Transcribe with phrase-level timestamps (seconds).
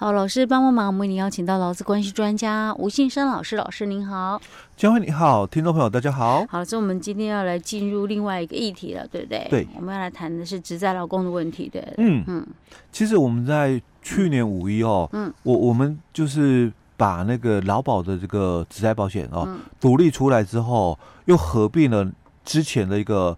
[0.00, 4.40] 好，老师帮帮忙，我们为您邀请到劳资关系专家吴信生老师，老师您好。
[4.76, 6.46] 江辉你好，听众朋友大家好。
[6.48, 9.44] 好，所以我们今天要来进入另外一个议题了，对不对？
[9.50, 11.82] 对，我们要来谈的是职灾劳工的问题，对。
[11.96, 12.46] 嗯嗯，
[12.92, 22.08] 其实我们在去年五一哦，嗯，我我们就是把那个劳保的这个职灾保险哦独立出来之后，又合并了
[22.44, 23.36] 之前的一个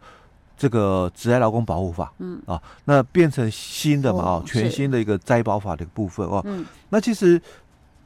[0.60, 2.38] 这个职灾劳工保护法，嗯。
[2.44, 7.40] 啊，那变成新的嘛哦，全新的一个灾保法的一部分哦，嗯，那其实。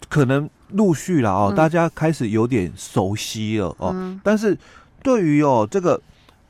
[0.07, 3.91] 可能陆续了哦，大家开始有点熟悉了哦。
[3.95, 4.57] 嗯、但是
[5.03, 6.01] 对于哦这个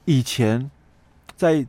[0.07, 0.69] 以前
[1.37, 1.65] 在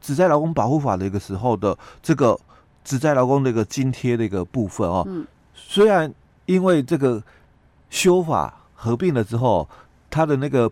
[0.00, 2.38] 职灾劳工保护法的一个时候的这个
[2.84, 6.10] 职灾劳工的一个津贴的一个部分哦，嗯、虽然
[6.46, 7.20] 因为这个
[7.90, 9.68] 修法合并了之后，
[10.08, 10.70] 它的那个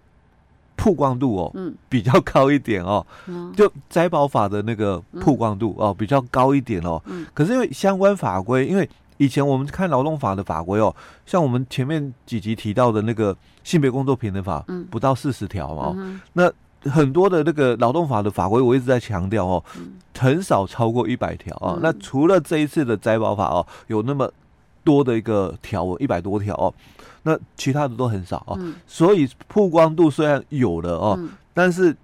[0.77, 7.01] 曝光度哦，嗯、比较高一点哦，嗯、就灾保法的那个曝光度哦比较高一点哦。
[7.07, 16.53] 嗯、可是因为相关法规，因为以前我们看劳动法的法规哦，像我们前面几集提到的那个性别工作平等法，嗯，不到四十条嘛，嗯、那
[16.91, 21.75] 很多的那个劳动法的法规，我一直在强调哦，嗯、很少超过一百条啊。
[21.77, 24.31] 嗯、那除了这一次的灾保法哦，有那么
[24.85, 26.73] 多的一个条文，一百多条哦，
[27.23, 28.57] 那其他的都很少哦。
[28.61, 31.97] 嗯、所以曝光度虽然有了哦，嗯、但是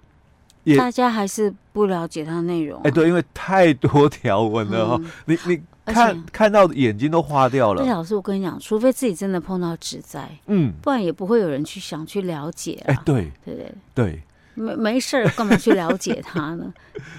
[0.63, 2.81] 也大家还是不了解它的内容。
[2.83, 5.61] 哎，对，因为太多条文了哦，嗯、你你。
[5.83, 7.83] 看看到眼睛都花掉了。
[7.83, 12.81] 老师，我跟你讲，除非自己真的碰到职灾，嗯，不然也不会有人去想去了解。
[12.85, 14.23] 哎，对，对对对，
[14.61, 16.73] 没没事儿，干嘛去了解他呢？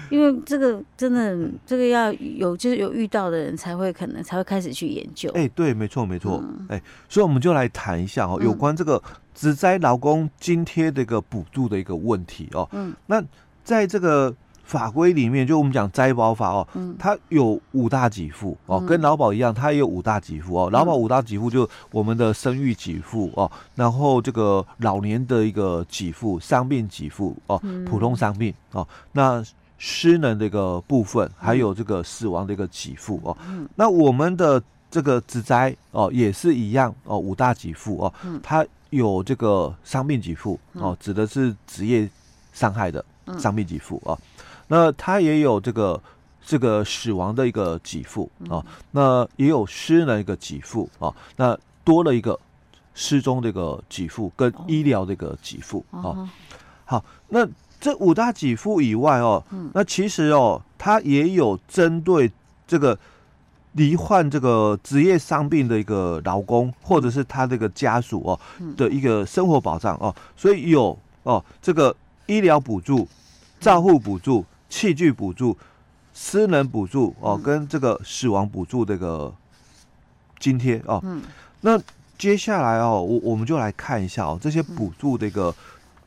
[0.09, 5.29] 因为这个真的，这个要有就是有遇到的人才会可能才会开始去研究。
[5.33, 6.43] 哎，对，没错没错。
[6.69, 9.01] 哎，所以我们就来谈一下哦，有关这个
[9.35, 12.67] 职灾劳工津贴的一个补助的一个问题哦。
[12.71, 13.23] 嗯，那
[13.63, 14.33] 在这个。
[14.63, 20.69] 法规里面，就我们讲灾保法哦，它有五大给付哦，跟劳保一样，它也有五大给付哦。
[20.71, 29.43] 劳保五大给付就我们的生育给付哦，然后这个老年的一个给付、伤病给付哦，普通伤病哦，那
[29.77, 33.37] 失能的一个部分，还有这个死亡的一个给付哦。
[33.75, 42.09] 那我们的这个职灾哦，也是一样哦，五大给付哦，它有这个伤病给付哦，指的是职业
[42.53, 43.03] 伤害的
[43.37, 44.17] 伤病给付哦。
[44.75, 46.01] 那他也有这个
[46.43, 52.39] 这个死亡的一个给付啊，那也有失能一个给付啊，那多了一个
[52.95, 56.27] 失踪这个给付跟医疗这个给付啊。
[56.85, 57.47] 好，那
[57.79, 59.43] 这五大给付以外哦，
[59.75, 62.31] 那其实哦，他也有针对
[62.65, 62.97] 这个
[63.73, 68.39] 罹患这个职业伤病的一个劳工或者是他这个家属哦
[68.75, 71.95] 的一个生活保障哦，所以有哦这个
[72.25, 73.07] 医疗补助、
[73.59, 74.43] 照护补助。
[74.73, 75.55] 器具补助、
[76.15, 79.31] 失能补助哦，跟这个死亡补助这个
[80.39, 80.99] 津贴哦。
[81.03, 81.21] 嗯。
[81.61, 81.79] 那
[82.17, 85.53] 接下来哦，我我们就来看一下哦，这些补助的一个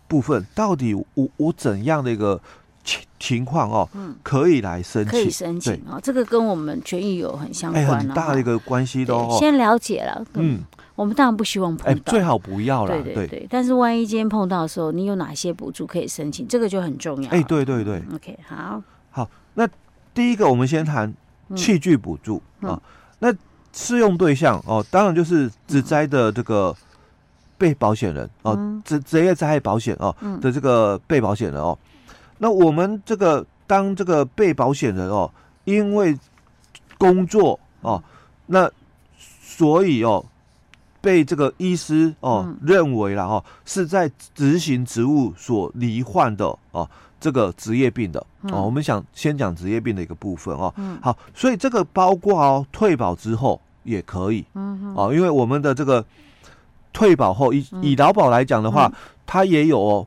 [0.08, 2.40] 部分，到底我我怎样的一个
[2.86, 5.10] 情情况哦，嗯，可以来申请？
[5.10, 9.36] 可以申请哦，这个跟我们权益有很相关，很大的一个关系的哦。
[9.38, 10.60] 先了解了，嗯，
[10.94, 13.46] 我们当然不希望碰到，最好不要了，对对对。
[13.50, 16.46] 但是万一今天碰到的时候，你有哪些补助可以申请？
[16.46, 17.30] 这个就很重要。
[17.30, 18.00] 哎，对对对。
[18.14, 18.80] OK，好，
[19.10, 19.28] 好。
[19.54, 19.68] 那
[20.14, 21.12] 第一个，我们先谈
[21.56, 22.80] 器具补助啊。
[23.18, 23.34] 那
[23.72, 26.74] 适用对象哦，当然就是职灾的这个
[27.58, 31.76] 被保险人哦，职职业灾害保险哦的这个被保险人哦。
[32.38, 35.30] 那我们这个当这个被保险人哦，
[35.64, 36.16] 因为
[36.98, 38.02] 工作哦，
[38.46, 38.70] 那
[39.18, 40.24] 所以哦，
[41.00, 46.88] 被这个医师哦认为了哦，是在执行职务所罹患的哦，
[47.18, 48.62] 这个职业病的哦。
[48.62, 50.72] 我们想先讲职业病的一个部分哦。
[51.02, 54.44] 好，所以这个包括哦，退保之后也可以。
[54.94, 56.04] 哦，因为我们的这个
[56.92, 58.92] 退保后，以以劳保来讲的话，
[59.26, 60.06] 它也有哦，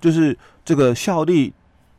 [0.00, 1.52] 就是这个效力。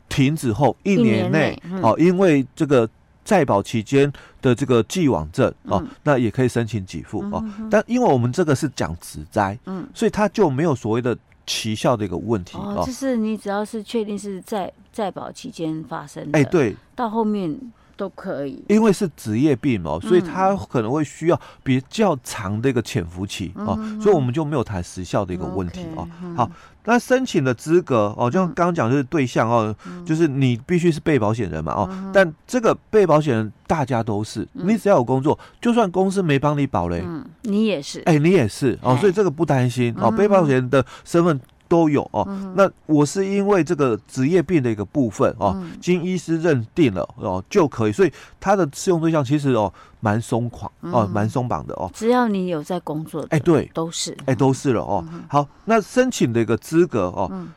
[0.08, 2.88] 停止后一年内，哦，因为这个
[3.24, 4.10] 在保期间
[4.40, 7.44] 的这个既往症哦，那也可以申请给付哦。
[7.70, 11.16] 但因为我们这个是讲职灾，嗯，所以它就没有所谓的
[11.46, 12.82] 奇效的一个问题哦。
[12.86, 17.54] 就是你只要是确定是在在保期间发生的，哎，对，到后面
[17.98, 18.64] 都可以。
[18.68, 26.08] 因为是职业病哦，所以它可能会需要比较长的一个潜伏期哦，所以我们就没有谈时效的一个问题哦。
[26.34, 26.50] 好。
[26.84, 31.86] 那申请的资格哦，就像刚刚讲，就是对象哦，嗯、就是你必须是被保险人嘛哦。
[31.92, 40.10] 嗯、但这个被保险人大家都是，嗯、你只要有工作，就算公司没帮你保嘞，嗯，你也是，哎、欸，你也是哦，所以这个不担心、嗯、哦。
[40.10, 42.24] 被保险人的身份都有哦。
[42.28, 51.90] 嗯、那我是因为这个职业病的一个部分哦，嗯、经医师认定了哦就可以，所以他的适用对象其实哦蛮松垮哦，蛮松绑的哦。
[51.94, 55.04] 只要你有在工作，哎，对，都是，哎，都是了哦。
[55.12, 57.28] 嗯、好，那申请的一个资格哦。
[57.30, 57.52] 嗯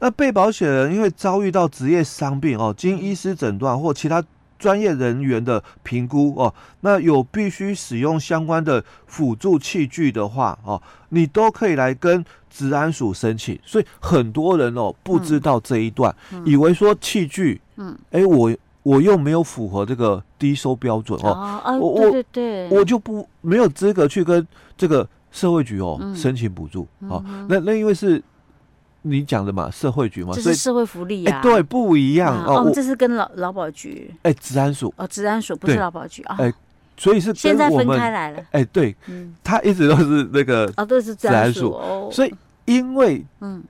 [0.00, 4.22] 那被保险人因为遭遇到职业伤病哦，经医师诊断或其他
[4.58, 13.58] 专业人员的评估哦，那有必须使用相关的辅助器具的话哦，你都可以来跟治安署申请。
[13.64, 18.52] 所以很多人哦不知道这一段，嗯、以为说器具，嗯，哎、欸，我
[18.82, 24.46] 我又没有符合这个低收标准哦，哦啊、我对对对，我就不没有资格去跟
[24.76, 27.22] 这个社会局哦、嗯、申请补助哦。
[27.26, 28.22] 嗯、那那因为是。
[29.02, 32.70] 你讲的嘛，社会局嘛，这是社会福利啊，对，不一样哦。
[32.74, 34.92] 这是跟劳劳保局，哎，治安署。
[34.96, 36.52] 哦，治安署不是劳保局啊，哎，
[36.96, 38.94] 所以是现在分开来了，哎，对，
[39.44, 42.34] 他一直都是那个哦，都是治安署，所以
[42.64, 43.62] 因为嗯，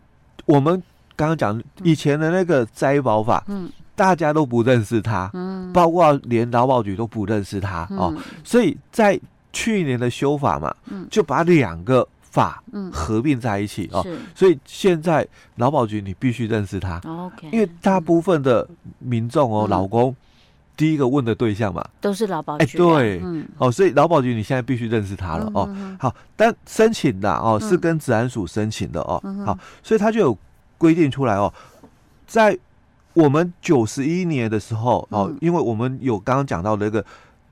[0.46, 0.82] 我们
[1.14, 9.20] 刚刚讲以前的那个灾保法，嗯，大家都不认识他，嗯，包括连劳保局都不认识他哦，所以在
[9.52, 12.08] 去年的修法嘛，嗯，就把两个。
[12.30, 15.26] 法合并在一起哦，所以现在
[15.56, 17.00] 劳保局你必须认识他
[17.50, 20.14] 因为大部分的民众哦，老公
[20.76, 23.22] 第一个问的对象嘛，都是劳保局，哎，对，
[23.56, 25.68] 哦，所以劳保局你现在必须认识他了哦。
[25.98, 30.38] 好，但申请的哦是跟治安署申请的哦，好，所以他就有
[30.76, 31.52] 规定出来哦，
[32.26, 32.56] 在
[33.14, 37.04] 我们九十一年的时候哦，因为我们有刚刚讲到的那个。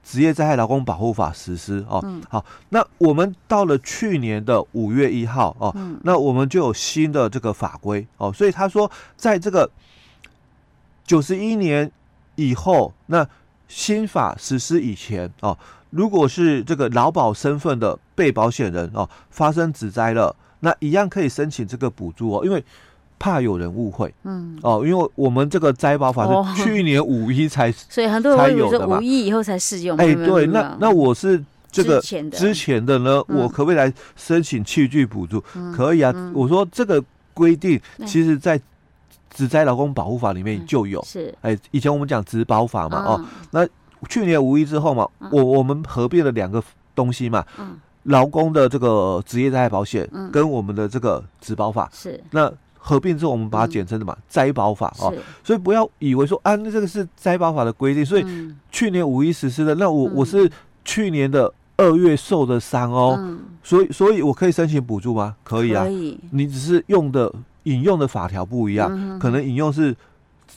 [0.09, 9.69] 职业灾害劳工保护法实施哦，嗯、好，那我们到了去年的五月一号哦，嗯、那我们就有新的这个法规哦，所以他说，在这个
[11.05, 11.91] 九十一年
[12.37, 13.29] 以后，那
[13.67, 15.59] 新法实施以前哦，
[15.91, 22.65] 如果是这个劳保身份的被保险人哦，发生职灾了，那一样可以申请这个补助哦，因为。
[23.19, 29.97] 怕有人误会，嗯，哦，因为我们这个摘保法是去年五一才， 所以很多人会以为是五一以后才适用。
[29.97, 31.43] 哎，对，那那我是
[31.73, 32.99] 这个之前的。
[32.99, 35.43] 呢，我可不可以来申请器具补助？
[35.75, 37.03] 可以啊，我说这个
[37.33, 38.61] 规定，其实在
[39.31, 41.03] 职灾劳工保护法里面就有。
[41.03, 43.67] 是，哎，以前我们讲职保法嘛，哦，那
[44.09, 46.63] 去年五一之后嘛，我我们合并了两个
[46.95, 47.79] 东西嘛，嗯。
[48.05, 51.91] 劳工的这个职业灾害保险跟我们的这个职保法。
[51.93, 52.23] 是。
[52.31, 52.53] 那。
[52.89, 55.13] 合并之后，我们把它简称的嘛，灾保法哦，
[55.43, 58.25] 所以不要以为说啊，那这个是灾保法的规定，所以
[58.71, 60.49] 去年五一实施的，那我我是
[60.85, 65.35] 去年的二月受的伤哦，所以所以我可以申请补助吗？
[65.43, 67.35] 可以啊，可以，你只是用的
[67.65, 69.93] 引用的法条不一样，可能引用是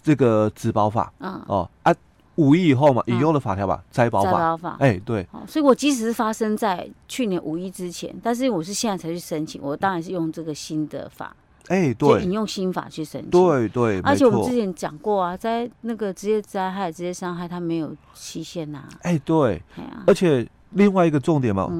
[0.03, 1.11] 这个职保法，
[1.47, 1.67] 哦。
[1.81, 1.91] 啊，
[2.35, 11.35] 五一以后嘛，引用的法条吧，灾保法，哎对，所以我即使是发生在去年五一之前，但是我是现在才去申请，我当然是用这个新的法。
[11.67, 18.83] 哎，对，引用新法去申请，对对，而且我们之前讲过啊，在那个职业灾害、职业伤害，它没有期限呐。
[19.03, 19.61] 哎，对，
[20.07, 21.71] 而且另外一个重点嘛，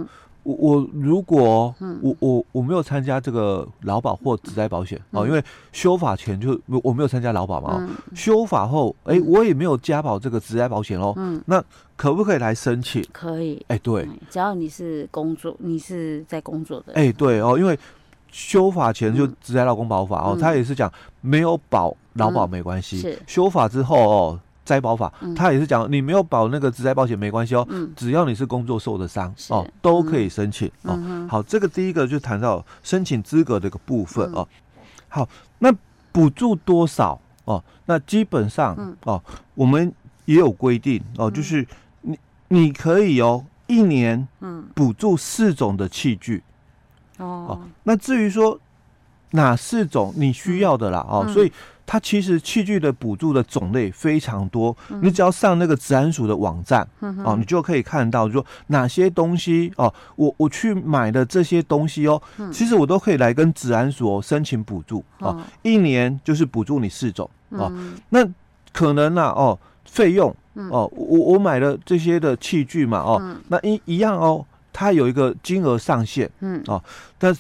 [0.43, 11.15] 我我如果我我我没有参加这个劳保或职灾保险哦，因为修法前就我没有参加劳保嘛，修法后哎，我也没有加保这个职灾保险哦，
[11.45, 11.63] 那
[11.95, 13.03] 可不可以来申请？
[13.11, 17.77] 可以，哎，对，只要你是工作，你是在工作的，哎，对哦，因为。
[18.31, 20.91] 修法前就职灾劳工保法哦，他也是讲
[21.21, 23.17] 没有保劳保没关系。
[23.25, 31.27] 修法之后哦，灾保法他也是讲你没有保那个职灾保险没关系哦，只要你是工作受的伤哦，都可以申请哦。
[31.27, 34.47] 好，这个第一个就谈到申请资格的一个部分哦。
[35.07, 35.73] 好，那
[36.11, 37.63] 补助多少哦？
[37.87, 39.21] 那基本上哦，
[39.55, 39.91] 我们
[40.25, 41.65] 也有规定哦，就是
[42.01, 42.19] 你
[42.49, 44.27] 你可以哦，一年
[44.75, 46.43] 补助四种的器具。
[47.19, 48.59] 哦，那至于说
[49.31, 51.51] 哪四种你需要的啦，哦，所以
[51.85, 56.87] 它其实器具的补助的种类非常多，你只要上那个治安署的网站，
[57.23, 62.21] 哦，你就可以看到说哪些东西哦，我我去买的这些东西哦，
[62.51, 67.71] 其实我都可以来跟治安署申请补助哦，一年就是补助你四种哦，
[68.09, 68.27] 那
[68.71, 74.45] 可能呢哦，费用哦，我我买了这些的器具嘛哦，那一一样哦。
[74.71, 76.81] 它有一个金额上限，嗯哦，
[77.17, 77.35] 但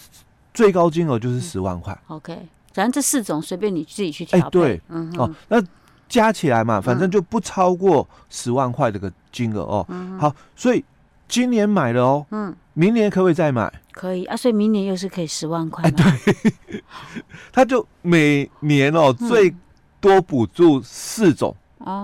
[0.53, 1.97] 最高金额就是十万块。
[2.07, 2.33] OK，
[2.73, 4.45] 反正这四种随便你自己去调配。
[4.45, 5.63] 哎，对，嗯哦，那
[6.07, 9.87] 加起来嘛，反正就不超过十万块这个金额哦。
[10.19, 10.83] 好，所以
[11.27, 13.71] 今年买了哦，嗯，明年可不可以再买？
[13.91, 15.83] 可以啊，所以明年又是可以十万块。
[15.83, 16.81] 哎，对，
[17.51, 19.53] 他就每年哦最
[19.99, 21.55] 多补助四种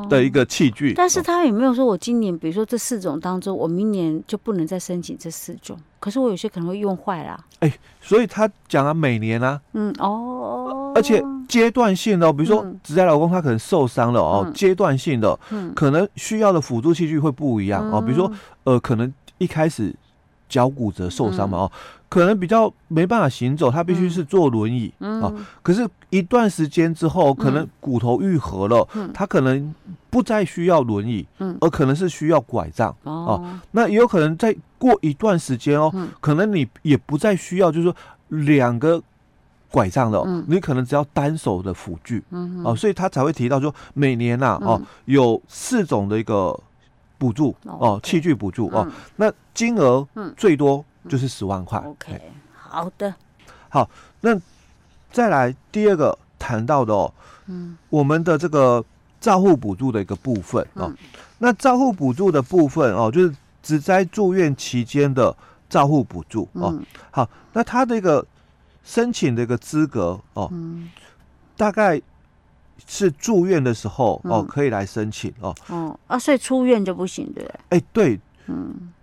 [0.10, 0.94] 的一个器具。
[0.94, 5.78] 但是他有没有说我今年，比如说这四种当中，我明年就不能再申请这四种？
[6.00, 7.44] 可是我有些可能会用坏啦。
[7.60, 18.00] 哎，所以他讲啊每年啊，嗯哦，而且阶段性的，比如说职灾劳工他可能受伤了哦，阶段性的，嗯可能需要的辅助器具会不一样哦。
[18.00, 18.32] 比如说
[18.66, 19.94] 呃，可能一开始
[20.48, 21.72] 脚骨折受伤嘛哦。
[22.16, 25.22] 可能比较没办法行走，他必须是坐轮椅啊、嗯。
[25.22, 25.34] 啊。
[25.62, 29.76] 可是，一段时间之后，可能骨头愈合了，嗯、他可能
[30.10, 33.60] 不再需要轮椅，嗯、而可能是需要拐杖、嗯、哦。
[33.72, 37.94] 那也有可能再过一段时间哦，嗯、可能你也不再需要，就是说
[38.30, 39.04] 两个
[39.70, 46.58] 拐杖了，嗯、你可能只要单手的辅具，嗯、哦，所以他才会提到说，每年呐、啊，哦，有四种的一个
[47.18, 50.08] 补助哦，器具补助哦，那金额
[50.38, 50.86] 最多。
[51.08, 51.80] 就是十万块。
[51.80, 52.22] OK，
[52.54, 53.14] 好的。
[53.70, 53.90] 好，
[54.22, 54.40] 那
[55.12, 57.14] 再来第二个谈到的哦，
[57.48, 58.84] 嗯，我们的这个
[59.20, 60.98] 照护补助的一个部分哦，嗯、
[61.40, 65.36] 那照护补助的部分哦，就是只在住院期间的
[65.70, 66.70] 照护补助哦。
[66.72, 68.26] 嗯、好，那他的一个
[68.84, 70.90] 申请的一个资格哦，嗯、
[71.58, 72.02] 大概
[72.88, 75.54] 是住院的时候哦，可以来申请哦。
[75.68, 77.50] 哦啊，所以出院就不行对？
[77.70, 78.94] 哎，对，嗯。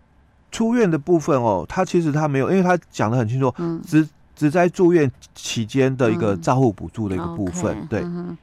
[0.52, 3.52] 出院的部分哦，他其实他没有，因为他讲的很清楚，
[3.84, 8.38] 只只在住院期间的一个照护补助的一个部分，嗯、对，嗯、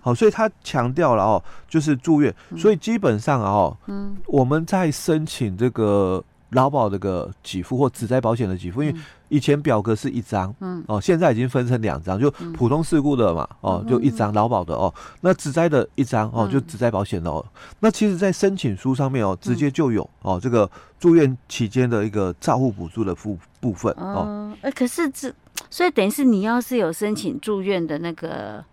[0.00, 6.24] 好，所以他强调了哦，就是住院，嗯、所以基本上啊哦，嗯、我们在申请这个。
[6.50, 17.44] 劳保这个给付或职灾保险的给付，因为以前表格是一张，嗯，哦，现在已经分成两张，就普通事故的嘛，哦，就一张劳保的哦，那职灾的一张哦，就职灾保险的哦。
[17.78, 24.52] 那其实，在申请书上面哦，直接就有哦，这个住院期间的一个照护补助的部部分哦。
[24.62, 25.32] 哎，可是这，
[25.70, 28.64] 所以等于是你要是有申请住院的那个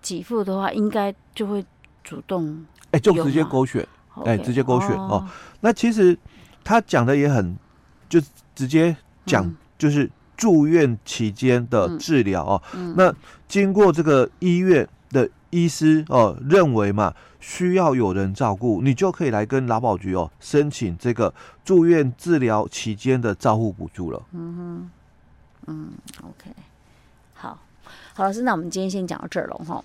[0.00, 1.64] 给付的话，应该就会
[2.04, 3.84] 主动，哎，就直接勾选，
[4.24, 5.26] 哎，直接勾选哦。
[5.60, 6.16] 那其实。
[6.64, 7.56] 他讲的也很，
[8.08, 8.20] 就
[8.54, 12.62] 直接讲，就是住院期间的治疗哦。
[12.96, 13.14] 那
[13.48, 21.32] 经过这个医院的医师哦认为嘛，需要有人照顾，你就可以来跟劳保局哦申请这个
[21.64, 24.22] 住院治疗期间的照护补助了。
[24.32, 24.90] 嗯哼，
[25.66, 25.92] 嗯
[26.22, 26.50] ，OK，
[27.34, 27.58] 好，
[28.14, 29.82] 好老师，那我们今天先讲到这儿了哈。